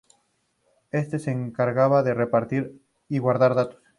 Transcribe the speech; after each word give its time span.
Este 0.89 1.19
se 1.19 1.29
encargaba 1.29 2.01
de 2.01 2.15
repartir 2.15 2.81
y 3.07 3.19
guardar 3.19 3.53
datos. 3.53 3.83